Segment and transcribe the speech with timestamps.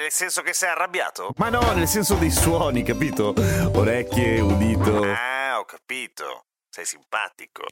[0.00, 1.34] Nel senso che sei arrabbiato?
[1.36, 3.34] Ma no, nel senso dei suoni, capito?
[3.74, 5.02] Orecchie, udito.
[5.02, 6.46] Ah, ho capito.
[6.70, 7.64] Sei simpatico.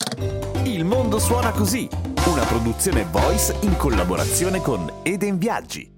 [0.65, 1.89] Il mondo suona così,
[2.27, 5.91] una produzione voice in collaborazione con Eden Viaggi.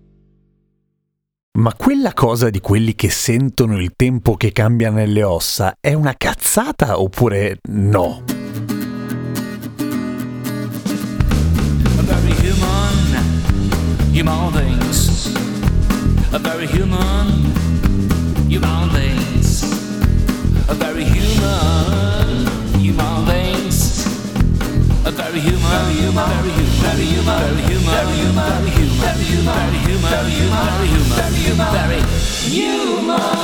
[1.58, 6.14] Ma quella cosa di quelli che sentono il tempo che cambia nelle ossa è una
[6.16, 8.22] cazzata oppure no?
[12.41, 15.20] Human, human things.
[16.33, 17.27] A very human,
[18.48, 19.65] human things.
[20.69, 22.47] A very human,
[22.78, 24.06] human things.
[25.05, 29.25] A very human, very human, very human, very human, very human, very human, very
[29.83, 30.69] human, very human,
[31.17, 32.00] very human, very
[32.48, 33.39] human,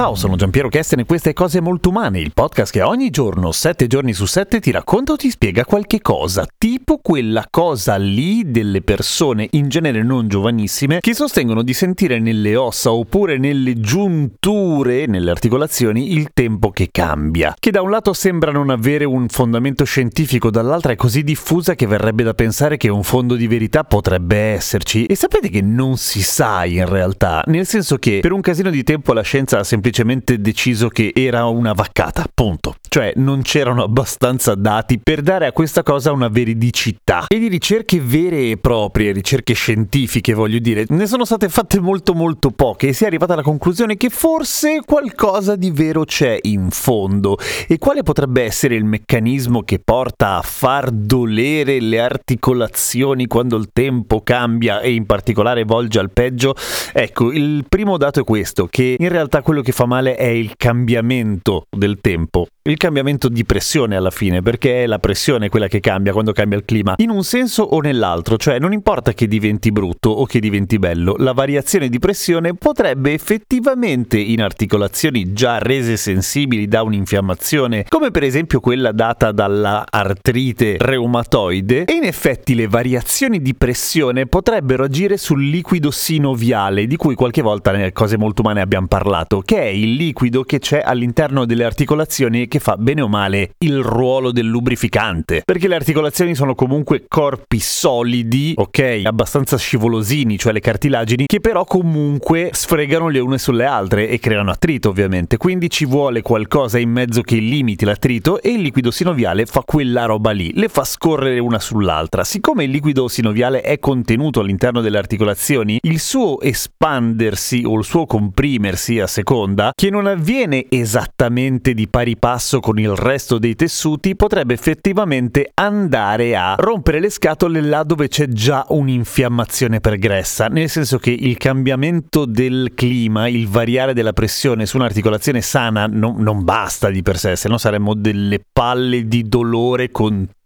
[0.00, 3.86] Ciao, sono Giampiero Kesten e queste cose molto umane, il podcast che ogni giorno, 7
[3.86, 8.80] giorni su 7, ti racconta o ti spiega qualche cosa, tipo quella cosa lì delle
[8.80, 15.30] persone, in genere non giovanissime, che sostengono di sentire nelle ossa oppure nelle giunture, nelle
[15.30, 20.50] articolazioni, il tempo che cambia, che da un lato sembra non avere un fondamento scientifico,
[20.50, 25.04] dall'altra è così diffusa che verrebbe da pensare che un fondo di verità potrebbe esserci.
[25.04, 28.82] E sapete che non si sa in realtà, nel senso che per un casino di
[28.82, 32.74] tempo la scienza ha semplicemente deciso che era una vaccata, punto.
[32.88, 37.26] Cioè non c'erano abbastanza dati per dare a questa cosa una veridicità.
[37.28, 42.14] E di ricerche vere e proprie, ricerche scientifiche voglio dire, ne sono state fatte molto
[42.14, 46.70] molto poche e si è arrivata alla conclusione che forse qualcosa di vero c'è in
[46.70, 47.38] fondo.
[47.68, 53.70] E quale potrebbe essere il meccanismo che porta a far dolere le articolazioni quando il
[53.72, 56.54] tempo cambia e in particolare volge al peggio?
[56.92, 60.56] Ecco, il primo dato è questo, che in realtà quello che fa male è il
[60.56, 62.48] cambiamento del tempo.
[62.62, 66.58] Il cambiamento di pressione alla fine, perché è la pressione quella che cambia quando cambia
[66.58, 70.40] il clima, in un senso o nell'altro, cioè non importa che diventi brutto o che
[70.40, 77.86] diventi bello, la variazione di pressione potrebbe effettivamente in articolazioni già rese sensibili da un'infiammazione,
[77.88, 84.26] come per esempio quella data dalla artrite reumatoide, e in effetti le variazioni di pressione
[84.26, 89.40] potrebbero agire sul liquido sinoviale, di cui qualche volta nelle cose molto umane abbiamo parlato,
[89.40, 93.80] che è il liquido che c'è all'interno delle articolazioni che fa bene o male il
[93.80, 95.42] ruolo del lubrificante.
[95.44, 101.64] Perché le articolazioni sono comunque corpi solidi, ok, abbastanza scivolosini, cioè le cartilagini, che però
[101.64, 105.36] comunque sfregano le une sulle altre e creano attrito ovviamente.
[105.36, 110.06] Quindi ci vuole qualcosa in mezzo che limiti l'attrito e il liquido sinoviale fa quella
[110.06, 112.24] roba lì, le fa scorrere una sull'altra.
[112.24, 118.06] Siccome il liquido sinoviale è contenuto all'interno delle articolazioni, il suo espandersi o il suo
[118.06, 124.16] comprimersi a seconda, che non avviene esattamente di pari passo con il resto dei tessuti,
[124.16, 130.98] potrebbe effettivamente andare a rompere le scatole là dove c'è già un'infiammazione pregressa, nel senso
[130.98, 136.90] che il cambiamento del clima, il variare della pressione su un'articolazione sana no- non basta
[136.90, 140.38] di per sé, se no saremmo delle palle di dolore continue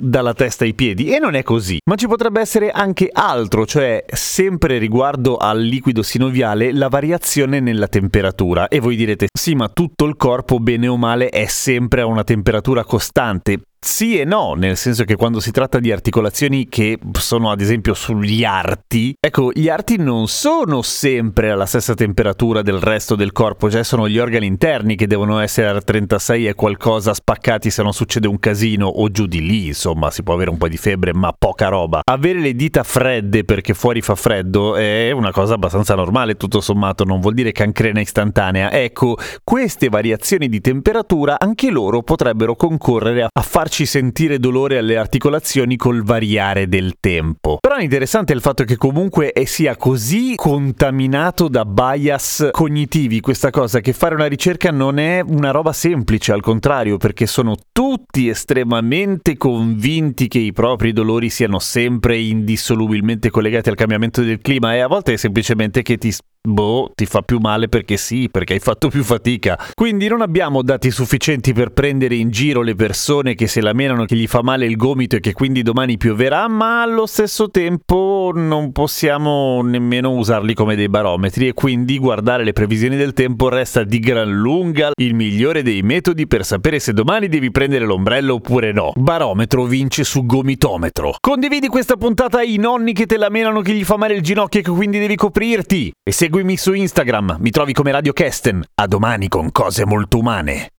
[0.00, 1.78] dalla testa ai piedi e non è così.
[1.84, 7.88] Ma ci potrebbe essere anche altro, cioè sempre riguardo al liquido sinoviale la variazione nella
[7.88, 8.68] temperatura.
[8.68, 12.24] E voi direte sì, ma tutto il corpo bene o male è sempre a una
[12.24, 13.60] temperatura costante.
[13.84, 17.92] Sì e no, nel senso che quando si tratta di articolazioni che sono ad esempio
[17.92, 23.70] sugli arti, ecco, gli arti non sono sempre alla stessa temperatura del resto del corpo,
[23.70, 27.92] cioè sono gli organi interni che devono essere a 36 e qualcosa spaccati se non
[27.92, 31.12] succede un casino o giù di lì, insomma, si può avere un po' di febbre,
[31.12, 32.00] ma poca roba.
[32.10, 37.04] Avere le dita fredde perché fuori fa freddo è una cosa abbastanza normale, tutto sommato,
[37.04, 38.72] non vuol dire cancrena istantanea.
[38.72, 45.76] Ecco, queste variazioni di temperatura anche loro potrebbero concorrere a farci sentire dolore alle articolazioni
[45.76, 47.58] col variare del tempo.
[47.60, 53.80] Però è interessante il fatto che comunque sia così contaminato da bias cognitivi questa cosa
[53.80, 59.36] che fare una ricerca non è una roba semplice, al contrario, perché sono tutti estremamente
[59.36, 64.86] convinti che i propri dolori siano sempre indissolubilmente collegati al cambiamento del clima e a
[64.86, 66.12] volte è semplicemente che ti
[66.46, 69.58] boh, ti fa più male perché sì, perché hai fatto più fatica.
[69.74, 74.04] Quindi non abbiamo dati sufficienti per prendere in giro le persone che se la menano
[74.04, 78.30] che gli fa male il gomito e che quindi domani pioverà, ma allo stesso tempo
[78.34, 83.84] non possiamo nemmeno usarli come dei barometri e quindi guardare le previsioni del tempo resta
[83.84, 88.72] di gran lunga il migliore dei metodi per sapere se domani devi prendere l'ombrello oppure
[88.72, 88.92] no.
[88.94, 91.16] Barometro vince su gomitometro.
[91.20, 94.60] Condividi questa puntata ai nonni che te la menano che gli fa male il ginocchio
[94.60, 95.92] e che quindi devi coprirti.
[96.02, 98.64] E seguimi su Instagram, mi trovi come Radio Kesten.
[98.74, 100.73] A domani con cose molto umane.